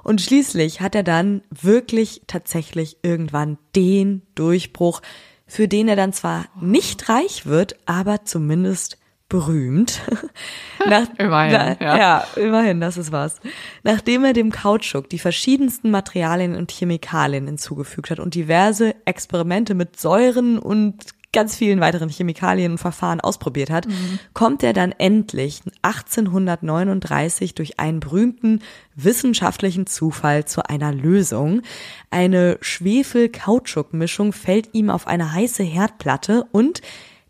[0.04, 5.02] Und schließlich hat er dann wirklich tatsächlich irgendwann den Durchbruch,
[5.46, 8.98] für den er dann zwar nicht reich wird, aber zumindest
[9.30, 10.02] berühmt.
[10.88, 11.98] Nach, immerhin, na, ja.
[11.98, 13.40] ja, immerhin, das ist was.
[13.84, 20.00] Nachdem er dem Kautschuk die verschiedensten Materialien und Chemikalien hinzugefügt hat und diverse Experimente mit
[20.00, 20.96] Säuren und
[21.34, 24.20] ganz vielen weiteren Chemikalien und Verfahren ausprobiert hat, mhm.
[24.34, 28.62] kommt er dann endlich 1839 durch einen berühmten
[28.96, 31.62] wissenschaftlichen Zufall zu einer Lösung.
[32.10, 36.82] Eine Schwefel-Kautschuk-Mischung fällt ihm auf eine heiße Herdplatte und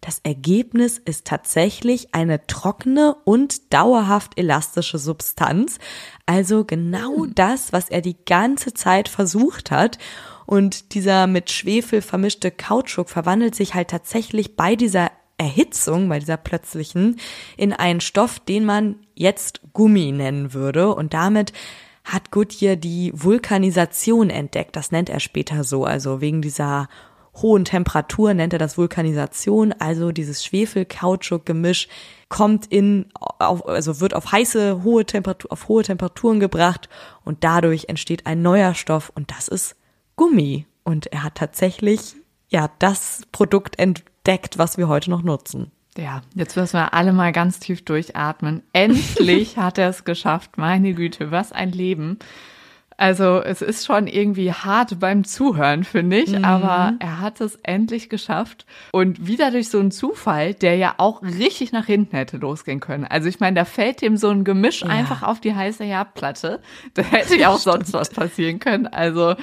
[0.07, 5.79] das Ergebnis ist tatsächlich eine trockene und dauerhaft elastische Substanz.
[6.25, 7.35] Also genau hm.
[7.35, 9.97] das, was er die ganze Zeit versucht hat.
[10.45, 16.37] Und dieser mit Schwefel vermischte Kautschuk verwandelt sich halt tatsächlich bei dieser Erhitzung, bei dieser
[16.37, 17.19] plötzlichen,
[17.57, 20.95] in einen Stoff, den man jetzt Gummi nennen würde.
[20.95, 21.51] Und damit
[22.05, 24.77] hat Goodyear die Vulkanisation entdeckt.
[24.77, 26.87] Das nennt er später so, also wegen dieser
[27.41, 31.87] hohen Temperatur nennt er das Vulkanisation, also dieses Schwefel-Kautschuk-Gemisch
[32.29, 36.89] kommt in, auf, also wird auf heiße, hohe Temperatur, auf hohe Temperaturen gebracht
[37.23, 39.75] und dadurch entsteht ein neuer Stoff und das ist
[40.15, 40.65] Gummi.
[40.83, 42.15] Und er hat tatsächlich,
[42.47, 45.71] ja, das Produkt entdeckt, was wir heute noch nutzen.
[45.97, 48.63] Ja, jetzt müssen wir alle mal ganz tief durchatmen.
[48.71, 50.57] Endlich hat er es geschafft.
[50.57, 52.19] Meine Güte, was ein Leben.
[52.97, 56.43] Also es ist schon irgendwie hart beim Zuhören, finde ich, mhm.
[56.43, 61.21] aber er hat es endlich geschafft und wieder durch so einen Zufall, der ja auch
[61.21, 63.05] richtig nach hinten hätte losgehen können.
[63.05, 64.87] Also ich meine, da fällt ihm so ein Gemisch ja.
[64.87, 66.59] einfach auf die heiße Herdplatte.
[66.95, 68.87] Da hätte ja auch sonst was passieren können.
[68.87, 69.35] Also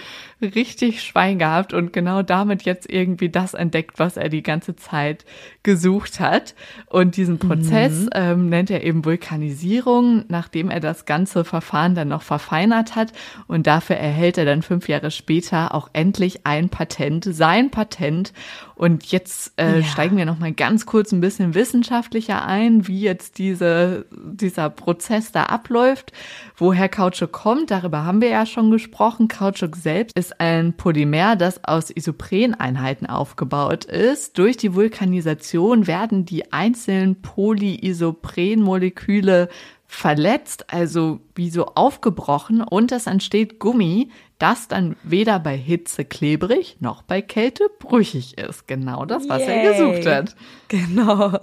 [0.47, 5.25] richtig Schwein gehabt und genau damit jetzt irgendwie das entdeckt, was er die ganze Zeit
[5.63, 6.55] gesucht hat.
[6.87, 8.11] Und diesen Prozess mhm.
[8.15, 13.13] ähm, nennt er eben Vulkanisierung, nachdem er das ganze Verfahren dann noch verfeinert hat.
[13.47, 18.33] Und dafür erhält er dann fünf Jahre später auch endlich ein Patent, sein Patent.
[18.77, 19.85] Und jetzt äh, ja.
[19.85, 25.31] steigen wir noch mal ganz kurz ein bisschen wissenschaftlicher ein, wie jetzt diese, dieser Prozess
[25.31, 26.13] da abläuft.
[26.57, 29.29] Woher Kautschuk kommt, darüber haben wir ja schon gesprochen.
[29.29, 34.39] Kautschuk selbst ist ein Polymer, das aus Isopreneinheiten aufgebaut ist.
[34.39, 39.49] Durch die Vulkanisation werden die einzelnen Polyisoprenmoleküle
[39.87, 46.77] verletzt, also wie so aufgebrochen und es entsteht Gummi, das dann weder bei Hitze klebrig
[46.81, 48.67] noch bei Kälte brüchig ist.
[48.67, 49.49] Genau das, was Yay.
[49.49, 50.37] er gesucht hat.
[50.69, 51.39] Genau.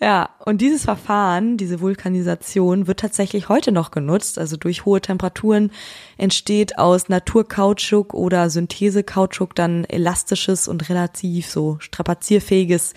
[0.00, 4.38] Ja, und dieses Verfahren, diese Vulkanisation wird tatsächlich heute noch genutzt.
[4.38, 5.70] Also durch hohe Temperaturen
[6.16, 12.96] entsteht aus Naturkautschuk oder Synthesekautschuk dann elastisches und relativ so strapazierfähiges äh,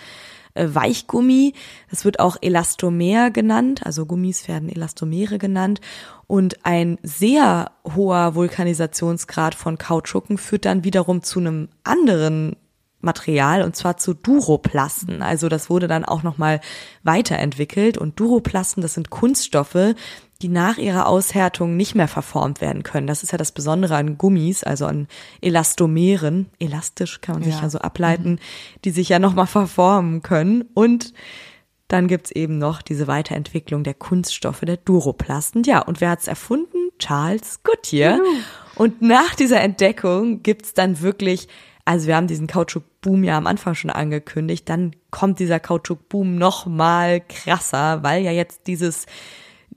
[0.58, 1.54] Weichgummi.
[1.90, 5.82] Das wird auch Elastomer genannt, also Gummis werden Elastomere genannt.
[6.28, 12.56] Und ein sehr hoher Vulkanisationsgrad von Kautschuken führt dann wiederum zu einem anderen
[13.00, 15.22] Material und zwar zu Duroplasten.
[15.22, 16.60] Also das wurde dann auch nochmal
[17.04, 19.96] weiterentwickelt und Duroplasten, das sind Kunststoffe,
[20.42, 23.08] die nach ihrer Aushärtung nicht mehr verformt werden können.
[23.08, 25.08] Das ist ja das Besondere an Gummis, also an
[25.42, 28.40] Elastomeren, elastisch kann man sich ja so ableiten, mhm.
[28.86, 30.64] die sich ja nochmal verformen können.
[30.74, 31.14] Und
[31.88, 35.64] dann gibt's eben noch diese Weiterentwicklung der Kunststoffe, der Duroplasten.
[35.64, 36.90] Ja, und wer hat's erfunden?
[37.00, 38.18] Charles Goodyear.
[38.18, 38.26] Juhu.
[38.76, 41.48] Und nach dieser Entdeckung gibt's dann wirklich,
[41.86, 46.66] also wir haben diesen Kautschuk-Boom ja am Anfang schon angekündigt, dann kommt dieser Kautschuk-Boom noch
[46.66, 49.06] mal krasser, weil ja jetzt dieses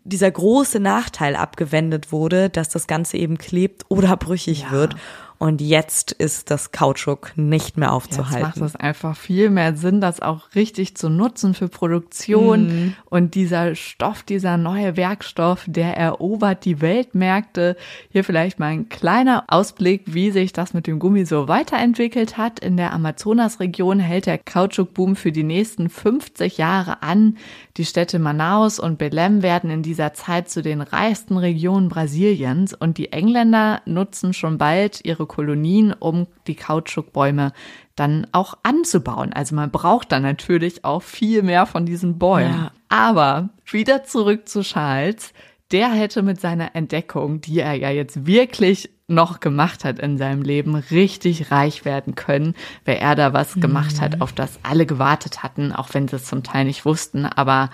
[0.05, 4.71] dieser große Nachteil abgewendet wurde, dass das Ganze eben klebt oder brüchig ja.
[4.71, 4.97] wird.
[5.43, 8.47] Und jetzt ist das Kautschuk nicht mehr aufzuhalten.
[8.47, 12.67] Jetzt macht es einfach viel mehr Sinn, das auch richtig zu nutzen für Produktion.
[12.67, 12.95] Mhm.
[13.07, 17.79] Und dieser Stoff, dieser neue Werkstoff, der erobert die Weltmärkte.
[18.11, 22.61] Hier vielleicht mal ein kleiner Ausblick, wie sich das mit dem Gummi so weiterentwickelt hat.
[22.61, 27.39] In der Amazonasregion hält der Kautschukboom für die nächsten 50 Jahre an.
[27.79, 32.99] Die Städte Manaus und Belém werden in dieser Zeit zu den reichsten Regionen Brasiliens und
[32.99, 37.53] die Engländer nutzen schon bald ihre Kolonien, um die Kautschukbäume
[37.95, 39.33] dann auch anzubauen.
[39.33, 42.53] Also man braucht dann natürlich auch viel mehr von diesen Bäumen.
[42.53, 42.73] Ja.
[42.89, 45.33] Aber wieder zurück zu Charles.
[45.71, 50.43] Der hätte mit seiner Entdeckung, die er ja jetzt wirklich noch gemacht hat in seinem
[50.43, 54.23] Leben, richtig reich werden können, wer er da was gemacht hat, mhm.
[54.23, 57.25] auf das alle gewartet hatten, auch wenn sie es zum Teil nicht wussten.
[57.25, 57.71] Aber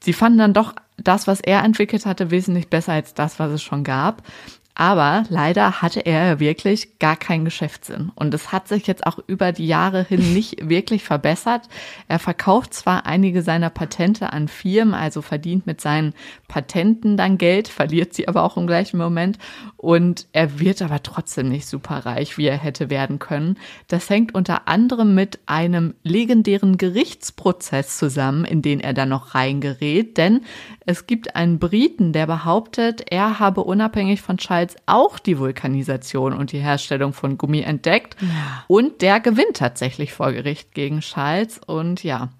[0.00, 3.62] sie fanden dann doch das, was er entwickelt hatte, wesentlich besser als das, was es
[3.62, 4.22] schon gab.
[4.80, 8.12] Aber leider hatte er wirklich gar keinen Geschäftssinn.
[8.14, 11.68] Und es hat sich jetzt auch über die Jahre hin nicht wirklich verbessert.
[12.06, 16.14] Er verkauft zwar einige seiner Patente an Firmen, also verdient mit seinen
[16.46, 19.38] Patenten dann Geld, verliert sie aber auch im gleichen Moment.
[19.76, 23.58] Und er wird aber trotzdem nicht super reich, wie er hätte werden können.
[23.88, 30.16] Das hängt unter anderem mit einem legendären Gerichtsprozess zusammen, in den er dann noch reingerät.
[30.16, 30.42] Denn
[30.86, 36.52] es gibt einen Briten, der behauptet, er habe unabhängig von Charles auch die Vulkanisation und
[36.52, 38.16] die Herstellung von Gummi entdeckt.
[38.20, 38.64] Ja.
[38.66, 41.60] Und der gewinnt tatsächlich vor Gericht gegen Charles.
[41.66, 42.30] Und ja,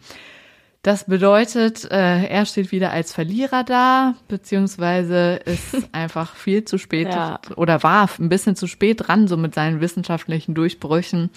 [0.83, 7.09] das bedeutet, äh, er steht wieder als Verlierer da, beziehungsweise ist einfach viel zu spät
[7.09, 7.41] ja.
[7.57, 11.31] oder war ein bisschen zu spät dran, so mit seinen wissenschaftlichen Durchbrüchen.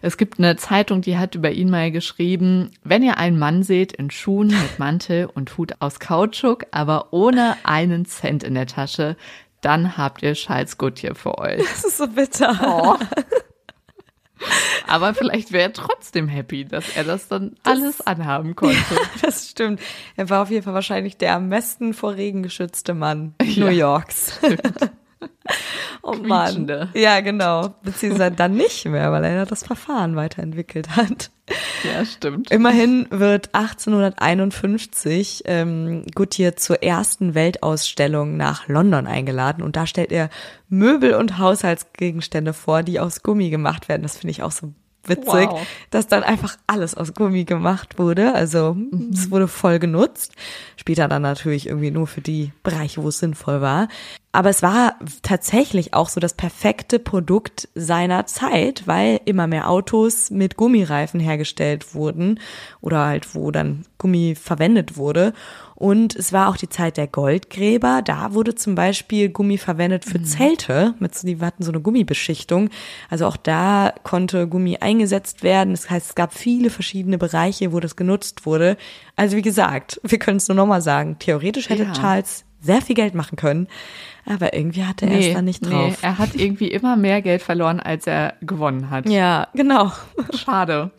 [0.00, 3.92] Es gibt eine Zeitung, die hat über ihn mal geschrieben, wenn ihr einen Mann seht
[3.92, 9.16] in Schuhen mit Mantel und Hut aus Kautschuk, aber ohne einen Cent in der Tasche,
[9.60, 11.58] dann habt ihr Charles Goodyear für euch.
[11.58, 12.58] Das ist so bitter.
[12.62, 12.96] Oh.
[14.86, 18.76] Aber vielleicht wäre er trotzdem happy, dass er das dann das, alles anhaben konnte.
[18.90, 19.80] Ja, das stimmt.
[20.16, 23.70] Er war auf jeden Fall wahrscheinlich der am besten vor Regen geschützte Mann ja, New
[23.70, 24.38] Yorks.
[24.38, 24.90] Stimmt.
[26.02, 26.88] Oh Mann.
[26.94, 27.74] Ja, genau.
[27.82, 31.30] Beziehungsweise dann nicht mehr, weil er das Verfahren weiterentwickelt hat.
[31.84, 32.50] Ja, stimmt.
[32.50, 40.30] Immerhin wird 1851 ähm, Goodyear zur ersten Weltausstellung nach London eingeladen und da stellt er
[40.68, 44.02] Möbel und Haushaltsgegenstände vor, die aus Gummi gemacht werden.
[44.02, 44.72] Das finde ich auch so
[45.08, 45.66] witzig, wow.
[45.90, 48.34] dass dann einfach alles aus Gummi gemacht wurde.
[48.34, 49.10] Also mhm.
[49.12, 50.32] es wurde voll genutzt.
[50.76, 53.88] Später dann natürlich irgendwie nur für die Bereiche, wo es sinnvoll war.
[54.30, 60.30] Aber es war tatsächlich auch so das perfekte Produkt seiner Zeit, weil immer mehr Autos
[60.30, 62.38] mit Gummireifen hergestellt wurden
[62.82, 65.32] oder halt wo dann Gummi verwendet wurde.
[65.74, 68.02] Und es war auch die Zeit der Goldgräber.
[68.04, 70.24] Da wurde zum Beispiel Gummi verwendet für mhm.
[70.24, 70.94] Zelte.
[70.98, 72.68] Mit, die hatten so eine Gummibeschichtung.
[73.08, 75.72] Also auch da konnte Gummi eingesetzt werden.
[75.72, 78.76] Das heißt, es gab viele verschiedene Bereiche, wo das genutzt wurde.
[79.16, 81.16] Also wie gesagt, wir können es nur nochmal sagen.
[81.18, 81.92] Theoretisch hätte ja.
[81.92, 83.68] Charles sehr viel Geld machen können.
[84.28, 85.90] Aber irgendwie hatte er es dann nicht drauf.
[85.90, 89.08] Nee, er hat irgendwie immer mehr Geld verloren, als er gewonnen hat.
[89.08, 89.90] Ja, genau.
[90.34, 90.90] Schade.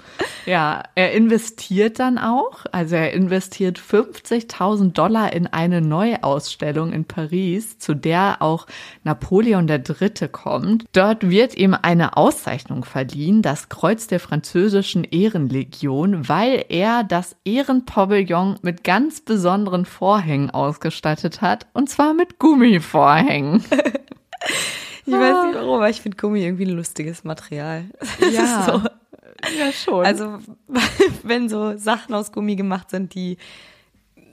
[0.45, 2.65] Ja, er investiert dann auch.
[2.71, 8.65] Also er investiert 50.000 Dollar in eine Neuausstellung in Paris, zu der auch
[9.03, 10.27] Napoleon III.
[10.31, 10.85] kommt.
[10.93, 18.57] Dort wird ihm eine Auszeichnung verliehen, das Kreuz der französischen Ehrenlegion, weil er das Ehrenpavillon
[18.63, 21.67] mit ganz besonderen Vorhängen ausgestattet hat.
[21.73, 23.18] Und zwar mit Gummivorhängen.
[25.05, 27.85] Ich weiß nicht warum, aber ich finde Gummi irgendwie ein lustiges Material.
[28.31, 28.65] Ja.
[28.65, 28.81] so.
[29.57, 30.05] Ja, schon.
[30.05, 30.39] Also,
[31.23, 33.37] wenn so Sachen aus Gummi gemacht sind, die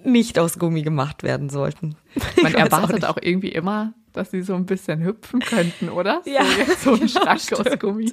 [0.04, 1.96] nicht aus Gummi gemacht werden sollten.
[2.42, 6.22] Man erwartet auch, auch, irgendwie immer, dass sie so ein bisschen hüpfen könnten, oder?
[6.26, 6.44] Ja.
[6.78, 7.66] So, so ein Schrank stimmt.
[7.66, 8.12] aus Gummi.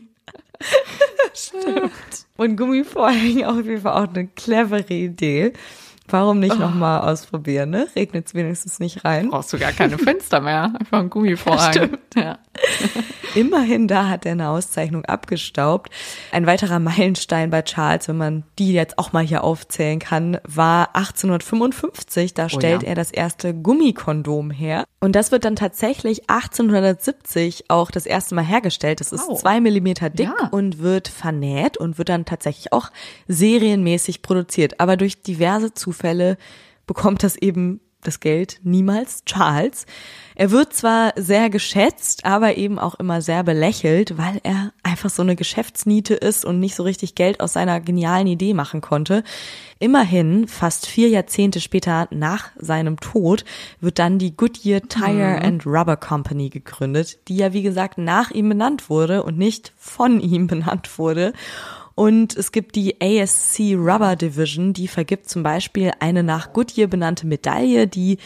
[1.34, 1.91] Stimmt.
[2.38, 5.53] Und Gummivorhängen auf jeden Fall auch eine clevere Idee.
[6.14, 6.59] Warum nicht oh.
[6.59, 7.88] nochmal ausprobieren, ne?
[7.95, 9.32] Regnet es wenigstens nicht rein.
[9.32, 10.66] Brauchst du gar keine Fenster mehr.
[10.80, 11.74] Einfach ein Gummivorhang.
[11.74, 11.99] Stimmt.
[12.16, 12.38] Ja.
[13.34, 15.91] Immerhin da hat er eine Auszeichnung abgestaubt.
[16.32, 20.95] Ein weiterer Meilenstein bei Charles, wenn man die jetzt auch mal hier aufzählen kann, war
[20.95, 22.36] 1855.
[22.36, 22.89] Da stellt oh ja.
[22.89, 24.86] er das erste Gummikondom her.
[24.99, 28.99] Und das wird dann tatsächlich 1870 auch das erste Mal hergestellt.
[28.99, 29.41] Das ist wow.
[29.41, 30.49] zwei Millimeter dick ja.
[30.49, 32.91] und wird vernäht und wird dann tatsächlich auch
[33.28, 34.80] serienmäßig produziert.
[34.80, 36.03] Aber durch diverse Zufälle
[36.86, 39.86] bekommt das eben das Geld niemals Charles.
[40.36, 45.22] Er wird zwar sehr geschätzt, aber eben auch immer sehr belächelt, weil er einfach so
[45.22, 49.24] eine Geschäftsniete ist und nicht so richtig Geld aus seiner genialen Idee machen konnte.
[49.80, 53.45] Immerhin, fast vier Jahrzehnte später nach seinem Tod,
[53.80, 55.45] wird dann die Goodyear Tire mhm.
[55.45, 60.20] and Rubber Company gegründet, die ja wie gesagt nach ihm benannt wurde und nicht von
[60.20, 61.34] ihm benannt wurde.
[61.95, 67.27] Und es gibt die ASC Rubber Division, die vergibt zum Beispiel eine nach Goodyear benannte
[67.27, 68.17] Medaille, die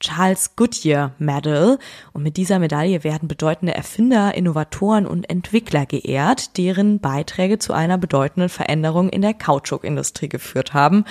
[0.00, 1.78] Charles Goodyear Medal.
[2.12, 7.98] Und mit dieser Medaille werden bedeutende Erfinder, Innovatoren und Entwickler geehrt, deren Beiträge zu einer
[7.98, 11.04] bedeutenden Veränderung in der Kautschukindustrie geführt haben.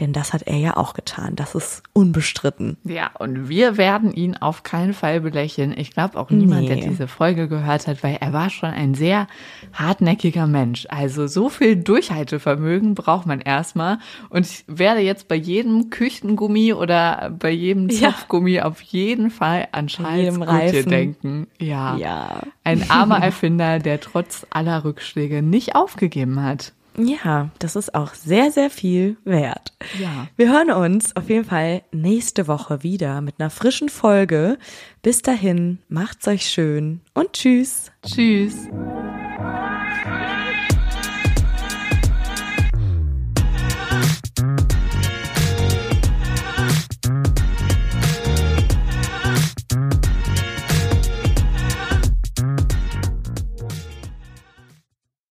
[0.00, 1.36] Denn das hat er ja auch getan.
[1.36, 2.76] Das ist unbestritten.
[2.84, 5.74] Ja, und wir werden ihn auf keinen Fall belächeln.
[5.76, 6.74] Ich glaube auch niemand, nee.
[6.74, 9.28] der diese Folge gehört hat, weil er war schon ein sehr
[9.72, 10.86] hartnäckiger Mensch.
[10.90, 13.98] Also so viel Durchhaltevermögen braucht man erstmal.
[14.28, 18.31] Und ich werde jetzt bei jedem Küchengummi oder bei jedem Zopfgummi ja.
[18.62, 21.46] Auf jeden Fall an Charles Gutje denken.
[21.58, 21.96] Ja.
[21.96, 22.42] ja.
[22.64, 26.72] Ein armer Erfinder, der trotz aller Rückschläge nicht aufgegeben hat.
[26.98, 29.72] Ja, das ist auch sehr, sehr viel wert.
[29.98, 30.28] Ja.
[30.36, 34.58] Wir hören uns auf jeden Fall nächste Woche wieder mit einer frischen Folge.
[35.00, 37.90] Bis dahin, macht's euch schön und tschüss.
[38.04, 38.68] Tschüss.